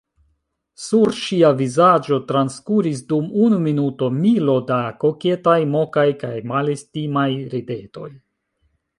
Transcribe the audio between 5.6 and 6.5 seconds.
mokaj kaj